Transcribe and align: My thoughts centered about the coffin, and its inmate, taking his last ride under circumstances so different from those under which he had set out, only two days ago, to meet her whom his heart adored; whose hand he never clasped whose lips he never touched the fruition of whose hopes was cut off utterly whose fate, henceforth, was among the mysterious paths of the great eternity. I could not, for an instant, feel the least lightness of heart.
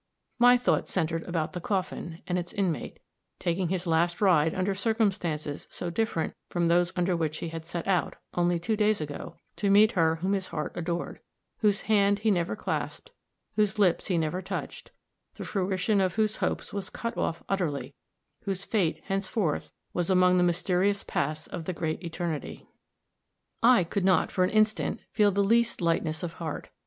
My 0.39 0.57
thoughts 0.57 0.91
centered 0.91 1.21
about 1.25 1.53
the 1.53 1.61
coffin, 1.61 2.23
and 2.25 2.35
its 2.39 2.53
inmate, 2.53 2.99
taking 3.37 3.67
his 3.69 3.85
last 3.85 4.19
ride 4.19 4.55
under 4.55 4.73
circumstances 4.73 5.67
so 5.69 5.91
different 5.91 6.33
from 6.49 6.69
those 6.69 6.91
under 6.95 7.15
which 7.15 7.37
he 7.37 7.49
had 7.49 7.67
set 7.67 7.87
out, 7.87 8.15
only 8.33 8.57
two 8.57 8.75
days 8.75 8.99
ago, 8.99 9.35
to 9.57 9.69
meet 9.69 9.91
her 9.91 10.15
whom 10.15 10.33
his 10.33 10.47
heart 10.47 10.71
adored; 10.73 11.19
whose 11.59 11.81
hand 11.81 12.17
he 12.17 12.31
never 12.31 12.55
clasped 12.55 13.11
whose 13.55 13.77
lips 13.77 14.07
he 14.07 14.17
never 14.17 14.41
touched 14.41 14.89
the 15.35 15.45
fruition 15.45 16.01
of 16.01 16.15
whose 16.15 16.37
hopes 16.37 16.73
was 16.73 16.89
cut 16.89 17.15
off 17.15 17.43
utterly 17.47 17.93
whose 18.45 18.63
fate, 18.63 19.03
henceforth, 19.03 19.71
was 19.93 20.09
among 20.09 20.37
the 20.39 20.43
mysterious 20.43 21.03
paths 21.03 21.45
of 21.45 21.65
the 21.65 21.73
great 21.73 22.03
eternity. 22.03 22.67
I 23.61 23.83
could 23.83 24.03
not, 24.03 24.31
for 24.31 24.43
an 24.43 24.49
instant, 24.49 25.01
feel 25.11 25.29
the 25.31 25.43
least 25.43 25.79
lightness 25.79 26.23
of 26.23 26.33
heart. 26.41 26.69